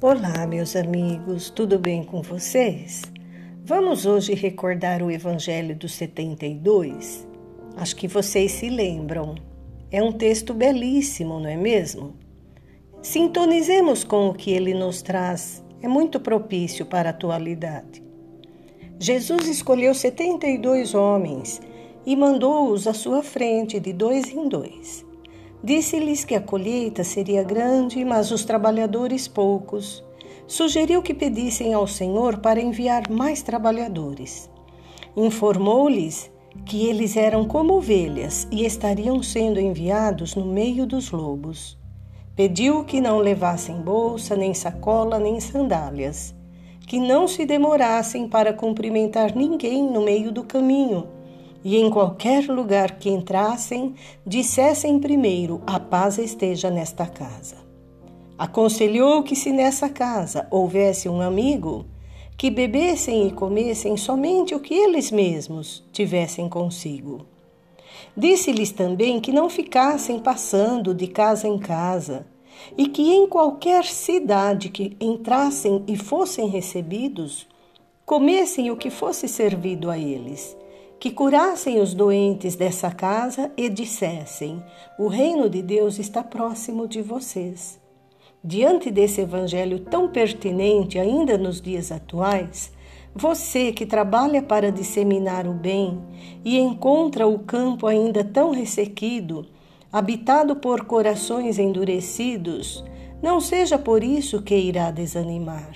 Olá, 0.00 0.46
meus 0.46 0.76
amigos, 0.76 1.50
tudo 1.50 1.76
bem 1.76 2.04
com 2.04 2.22
vocês? 2.22 3.02
Vamos 3.64 4.06
hoje 4.06 4.32
recordar 4.32 5.02
o 5.02 5.10
Evangelho 5.10 5.74
dos 5.74 5.92
72? 5.94 7.26
Acho 7.76 7.96
que 7.96 8.06
vocês 8.06 8.52
se 8.52 8.70
lembram. 8.70 9.34
É 9.90 10.00
um 10.00 10.12
texto 10.12 10.54
belíssimo, 10.54 11.40
não 11.40 11.50
é 11.50 11.56
mesmo? 11.56 12.14
Sintonizemos 13.02 14.04
com 14.04 14.28
o 14.28 14.34
que 14.34 14.52
ele 14.52 14.72
nos 14.72 15.02
traz, 15.02 15.64
é 15.82 15.88
muito 15.88 16.20
propício 16.20 16.86
para 16.86 17.08
a 17.08 17.10
atualidade. 17.10 18.00
Jesus 19.00 19.48
escolheu 19.48 19.92
72 19.92 20.94
homens 20.94 21.60
e 22.06 22.14
mandou-os 22.14 22.86
à 22.86 22.94
sua 22.94 23.20
frente 23.24 23.80
de 23.80 23.92
dois 23.92 24.28
em 24.32 24.48
dois 24.48 25.07
Disse-lhes 25.62 26.24
que 26.24 26.36
a 26.36 26.40
colheita 26.40 27.02
seria 27.02 27.42
grande, 27.42 28.04
mas 28.04 28.30
os 28.30 28.44
trabalhadores 28.44 29.26
poucos. 29.26 30.04
Sugeriu 30.46 31.02
que 31.02 31.12
pedissem 31.12 31.74
ao 31.74 31.86
Senhor 31.86 32.38
para 32.38 32.60
enviar 32.60 33.10
mais 33.10 33.42
trabalhadores. 33.42 34.48
Informou-lhes 35.16 36.30
que 36.64 36.86
eles 36.86 37.16
eram 37.16 37.44
como 37.44 37.74
ovelhas 37.74 38.46
e 38.52 38.64
estariam 38.64 39.20
sendo 39.20 39.58
enviados 39.58 40.36
no 40.36 40.46
meio 40.46 40.86
dos 40.86 41.10
lobos. 41.10 41.76
Pediu 42.36 42.84
que 42.84 43.00
não 43.00 43.18
levassem 43.18 43.80
bolsa, 43.80 44.36
nem 44.36 44.54
sacola, 44.54 45.18
nem 45.18 45.40
sandálias, 45.40 46.34
que 46.86 47.00
não 47.00 47.26
se 47.26 47.44
demorassem 47.44 48.28
para 48.28 48.52
cumprimentar 48.52 49.34
ninguém 49.34 49.82
no 49.82 50.02
meio 50.02 50.30
do 50.30 50.44
caminho 50.44 51.17
e 51.64 51.76
em 51.76 51.90
qualquer 51.90 52.48
lugar 52.48 52.98
que 52.98 53.10
entrassem, 53.10 53.94
dissessem 54.26 54.98
primeiro: 54.98 55.60
A 55.66 55.80
paz 55.80 56.18
esteja 56.18 56.70
nesta 56.70 57.06
casa. 57.06 57.56
Aconselhou 58.38 59.22
que, 59.22 59.34
se 59.34 59.50
nessa 59.50 59.88
casa 59.88 60.46
houvesse 60.50 61.08
um 61.08 61.20
amigo, 61.20 61.86
que 62.36 62.50
bebessem 62.50 63.26
e 63.26 63.32
comessem 63.32 63.96
somente 63.96 64.54
o 64.54 64.60
que 64.60 64.72
eles 64.72 65.10
mesmos 65.10 65.84
tivessem 65.92 66.48
consigo. 66.48 67.26
Disse-lhes 68.16 68.70
também 68.70 69.20
que 69.20 69.32
não 69.32 69.50
ficassem 69.50 70.20
passando 70.20 70.94
de 70.94 71.08
casa 71.08 71.48
em 71.48 71.58
casa, 71.58 72.26
e 72.76 72.86
que 72.88 73.12
em 73.12 73.26
qualquer 73.26 73.84
cidade 73.84 74.68
que 74.68 74.96
entrassem 75.00 75.82
e 75.88 75.96
fossem 75.96 76.48
recebidos, 76.48 77.46
comessem 78.06 78.70
o 78.70 78.76
que 78.76 78.90
fosse 78.90 79.26
servido 79.26 79.90
a 79.90 79.98
eles 79.98 80.56
que 81.00 81.10
curassem 81.10 81.80
os 81.80 81.94
doentes 81.94 82.56
dessa 82.56 82.90
casa 82.90 83.52
e 83.56 83.68
dissessem: 83.68 84.62
O 84.98 85.08
reino 85.08 85.48
de 85.48 85.62
Deus 85.62 85.98
está 85.98 86.22
próximo 86.22 86.88
de 86.88 87.02
vocês. 87.02 87.80
Diante 88.42 88.90
desse 88.90 89.20
evangelho 89.20 89.80
tão 89.80 90.08
pertinente 90.08 90.98
ainda 90.98 91.36
nos 91.36 91.60
dias 91.60 91.90
atuais, 91.90 92.72
você 93.14 93.72
que 93.72 93.84
trabalha 93.84 94.42
para 94.42 94.70
disseminar 94.70 95.46
o 95.46 95.52
bem 95.52 96.00
e 96.44 96.58
encontra 96.58 97.26
o 97.26 97.40
campo 97.40 97.86
ainda 97.86 98.22
tão 98.22 98.52
ressequido, 98.52 99.46
habitado 99.92 100.56
por 100.56 100.84
corações 100.84 101.58
endurecidos, 101.58 102.84
não 103.20 103.40
seja 103.40 103.78
por 103.78 104.04
isso 104.04 104.40
que 104.42 104.54
irá 104.54 104.90
desanimar. 104.90 105.72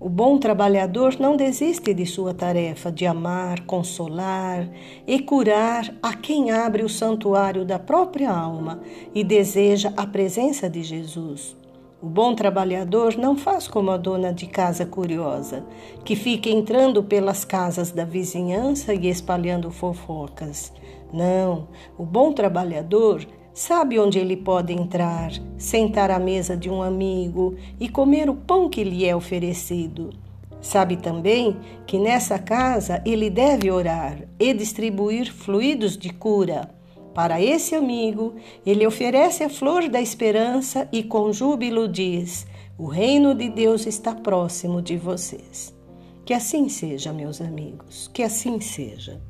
O 0.00 0.08
bom 0.08 0.38
trabalhador 0.38 1.16
não 1.18 1.36
desiste 1.36 1.92
de 1.92 2.06
sua 2.06 2.32
tarefa 2.32 2.90
de 2.92 3.04
amar, 3.04 3.64
consolar 3.66 4.70
e 5.04 5.18
curar 5.18 5.92
a 6.00 6.14
quem 6.14 6.52
abre 6.52 6.84
o 6.84 6.88
santuário 6.88 7.64
da 7.64 7.80
própria 7.80 8.30
alma 8.30 8.80
e 9.12 9.24
deseja 9.24 9.92
a 9.96 10.06
presença 10.06 10.70
de 10.70 10.84
Jesus. 10.84 11.56
O 12.00 12.06
bom 12.06 12.32
trabalhador 12.32 13.16
não 13.16 13.36
faz 13.36 13.66
como 13.66 13.90
a 13.90 13.96
dona 13.96 14.32
de 14.32 14.46
casa 14.46 14.86
curiosa, 14.86 15.64
que 16.04 16.14
fica 16.14 16.48
entrando 16.48 17.02
pelas 17.02 17.44
casas 17.44 17.90
da 17.90 18.04
vizinhança 18.04 18.94
e 18.94 19.08
espalhando 19.08 19.68
fofocas. 19.72 20.72
Não, 21.12 21.66
o 21.98 22.04
bom 22.04 22.32
trabalhador 22.32 23.26
Sabe 23.58 23.98
onde 23.98 24.20
ele 24.20 24.36
pode 24.36 24.72
entrar, 24.72 25.32
sentar 25.56 26.12
à 26.12 26.18
mesa 26.20 26.56
de 26.56 26.70
um 26.70 26.80
amigo 26.80 27.56
e 27.80 27.88
comer 27.88 28.30
o 28.30 28.36
pão 28.36 28.68
que 28.68 28.84
lhe 28.84 29.04
é 29.04 29.16
oferecido. 29.16 30.10
Sabe 30.60 30.96
também 30.96 31.56
que 31.84 31.98
nessa 31.98 32.38
casa 32.38 33.02
ele 33.04 33.28
deve 33.28 33.68
orar 33.68 34.16
e 34.38 34.54
distribuir 34.54 35.34
fluidos 35.34 35.98
de 35.98 36.10
cura. 36.10 36.72
Para 37.12 37.42
esse 37.42 37.74
amigo, 37.74 38.36
ele 38.64 38.86
oferece 38.86 39.42
a 39.42 39.50
flor 39.50 39.88
da 39.88 40.00
esperança 40.00 40.88
e 40.92 41.02
com 41.02 41.32
júbilo 41.32 41.88
diz: 41.88 42.46
O 42.78 42.86
reino 42.86 43.34
de 43.34 43.48
Deus 43.48 43.86
está 43.86 44.14
próximo 44.14 44.80
de 44.80 44.96
vocês. 44.96 45.74
Que 46.24 46.32
assim 46.32 46.68
seja, 46.68 47.12
meus 47.12 47.40
amigos, 47.40 48.08
que 48.14 48.22
assim 48.22 48.60
seja. 48.60 49.20